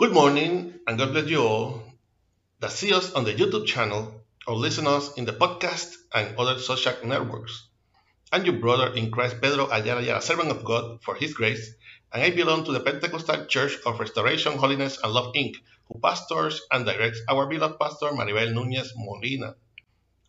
[0.00, 1.82] Good morning and God bless you all
[2.60, 6.58] that see us on the YouTube channel or listen us in the podcast and other
[6.58, 7.68] social networks.
[8.32, 11.74] I'm your brother in Christ, Pedro Ayala, Ayala, servant of God for His grace,
[12.14, 15.56] and I belong to the Pentecostal Church of Restoration, Holiness, and Love Inc.,
[15.88, 19.54] who pastors and directs our beloved pastor Maribel Nunez Molina.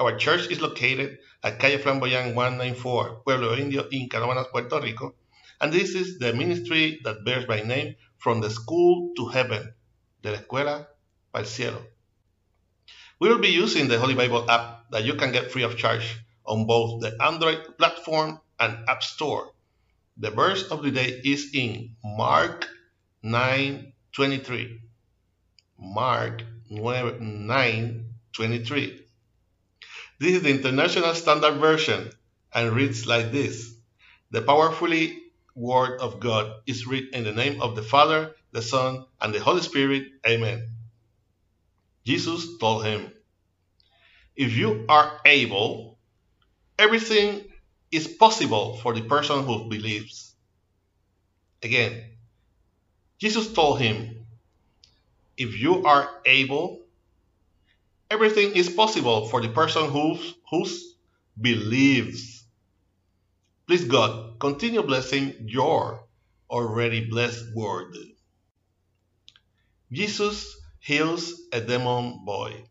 [0.00, 5.14] Our church is located at Calle Flamboyant 194, Pueblo Indio in Canóvanas, Puerto Rico,
[5.60, 9.74] and this is the ministry that bears my name from the school to heaven,
[10.22, 10.86] de la escuela
[11.34, 11.82] al cielo.
[13.18, 16.18] We will be using the Holy Bible app that you can get free of charge
[16.46, 19.52] on both the Android platform and App Store.
[20.16, 22.68] The verse of the day is in Mark
[23.24, 24.80] 9:23.
[25.78, 29.00] Mark 9:23.
[30.18, 32.10] This is the International Standard Version
[32.52, 33.72] and reads like this.
[34.30, 35.29] The powerfully
[35.60, 39.40] word of God is read in the name of the Father, the Son, and the
[39.40, 40.04] Holy Spirit.
[40.26, 40.70] Amen.
[42.04, 43.12] Jesus told him,
[44.34, 45.98] If you are able,
[46.78, 47.44] everything
[47.92, 50.34] is possible for the person who believes.
[51.62, 52.04] Again,
[53.18, 54.26] Jesus told him,
[55.36, 56.80] If you are able,
[58.10, 60.18] everything is possible for the person who
[60.50, 60.94] who's
[61.38, 62.44] believes.
[63.66, 66.02] Please God, continue blessing your
[66.48, 67.94] already blessed word.
[69.92, 72.64] Jesus heals a demon boy.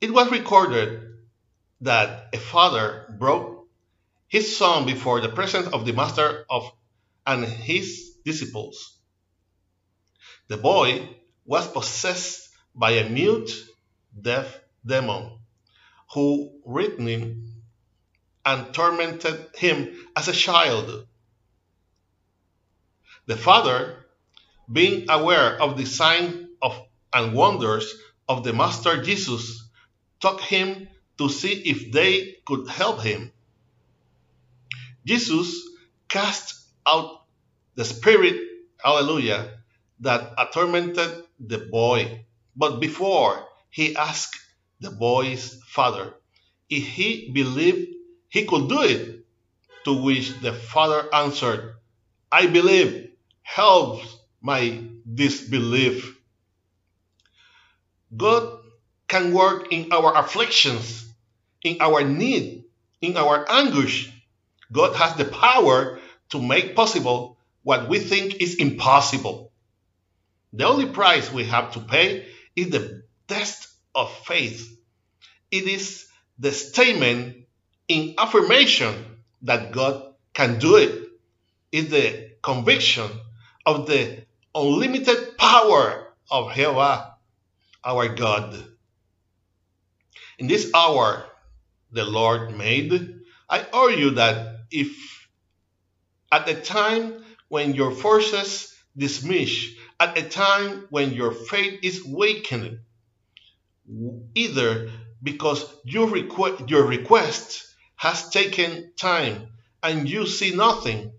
[0.00, 1.00] It was recorded
[1.80, 3.66] that a father brought
[4.28, 6.70] his son before the presence of the master of
[7.26, 8.98] and his disciples.
[10.48, 11.08] The boy
[11.46, 13.50] was possessed by a mute,
[14.20, 15.38] deaf demon
[16.12, 17.53] who ridden
[18.44, 21.06] and tormented him as a child.
[23.26, 24.06] The father,
[24.70, 26.78] being aware of the sign of
[27.12, 27.94] and wonders
[28.28, 29.68] of the Master Jesus,
[30.20, 30.88] took him
[31.18, 33.32] to see if they could help him.
[35.04, 35.62] Jesus
[36.08, 36.54] cast
[36.86, 37.22] out
[37.76, 38.40] the spirit,
[38.82, 39.50] hallelujah,
[40.00, 42.24] that tormented the boy.
[42.56, 44.38] But before he asked
[44.80, 46.14] the boy's father
[46.68, 47.94] if he believed
[48.34, 49.24] he could do it,
[49.84, 51.76] to which the father answered,
[52.32, 53.10] I believe,
[53.42, 54.02] help
[54.42, 56.18] my disbelief.
[58.16, 58.58] God
[59.06, 61.06] can work in our afflictions,
[61.62, 62.64] in our need,
[63.00, 64.12] in our anguish.
[64.72, 69.52] God has the power to make possible what we think is impossible.
[70.52, 74.76] The only price we have to pay is the test of faith.
[75.52, 76.08] It is
[76.40, 77.43] the statement
[77.88, 78.94] in affirmation
[79.42, 81.06] that God can do.
[81.70, 83.10] It's the conviction
[83.66, 84.24] of the
[84.54, 87.16] unlimited power of Jehovah,
[87.84, 88.64] our God.
[90.38, 91.24] In this hour
[91.92, 95.28] the Lord made, I urge you that if
[96.32, 99.68] at the time when your forces dismiss,
[100.00, 102.78] at a time when your faith is weakened,
[104.34, 104.90] either
[105.22, 107.73] because your request
[108.04, 109.48] has taken time
[109.82, 111.10] and you see nothing,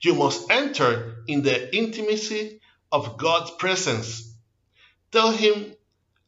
[0.00, 2.60] you must enter in the intimacy
[2.92, 4.32] of God's presence.
[5.10, 5.74] Tell him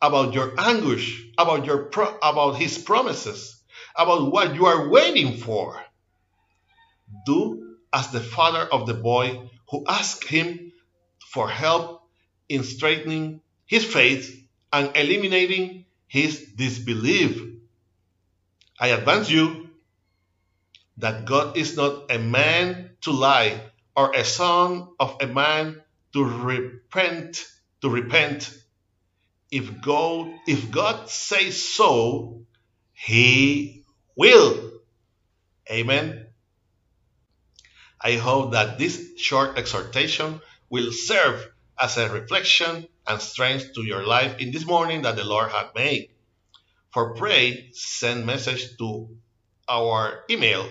[0.01, 3.63] about your anguish, about your pro- about his promises,
[3.95, 5.81] about what you are waiting for.
[7.25, 10.73] Do as the father of the boy who asked him
[11.33, 12.03] for help
[12.49, 17.62] in straightening his faith and eliminating his disbelief.
[18.83, 19.71] I advance you
[20.97, 23.61] that God is not a man to lie
[23.95, 25.81] or a son of a man
[26.15, 27.47] to repent
[27.83, 28.53] to repent.
[29.53, 32.43] If God if God says so
[32.93, 33.85] he
[34.17, 34.73] will.
[35.71, 36.27] Amen.
[38.01, 40.41] I hope that this short exhortation
[40.71, 41.49] will serve
[41.79, 45.69] as a reflection and strength to your life in this morning that the Lord had
[45.77, 46.11] made.
[46.93, 49.09] For pray, send message to
[49.67, 50.69] our email,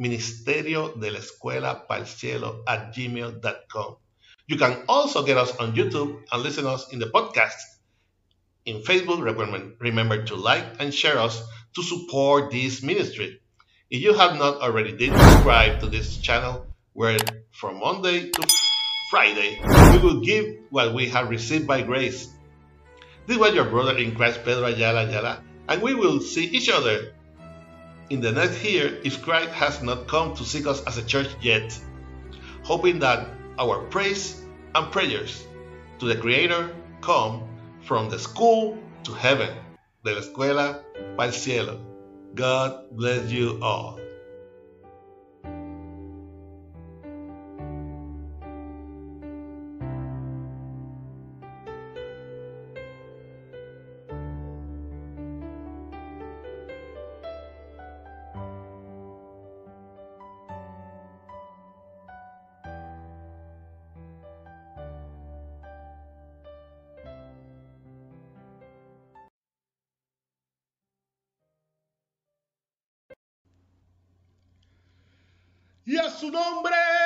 [0.00, 3.96] ministerio de la escuela cielo at gmail.com.
[4.46, 7.60] You can also get us on YouTube and listen us in the podcast.
[8.64, 9.20] In Facebook,
[9.78, 11.42] remember to like and share us
[11.76, 13.38] to support this ministry.
[13.90, 17.18] If you have not already did subscribe to this channel, where
[17.52, 18.46] from Monday to
[19.10, 19.60] Friday
[19.92, 22.26] we will give what we have received by grace.
[23.26, 27.12] This was your brother in Christ, Pedro Ayala Ayala, and we will see each other
[28.10, 31.28] in the next year if Christ has not come to seek us as a church
[31.40, 31.78] yet,
[32.62, 33.28] hoping that
[33.58, 34.42] our praise
[34.74, 35.44] and prayers
[35.98, 37.42] to the Creator come
[37.82, 39.54] from the school to heaven,
[40.04, 40.82] de la escuela
[41.16, 41.80] para el cielo.
[42.34, 43.98] God bless you all.
[75.88, 76.97] y a su nombre.